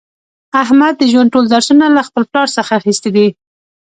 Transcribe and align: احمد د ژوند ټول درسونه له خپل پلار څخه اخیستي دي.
احمد 0.63 0.93
د 0.97 1.03
ژوند 1.11 1.31
ټول 1.33 1.45
درسونه 1.53 1.85
له 1.95 2.01
خپل 2.07 2.23
پلار 2.31 2.47
څخه 2.57 2.71
اخیستي 2.79 3.09
دي. 3.15 3.27